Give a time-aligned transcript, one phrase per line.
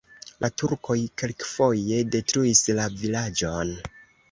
[0.45, 3.79] La turkoj kelkfoje detruis la vilaĝon.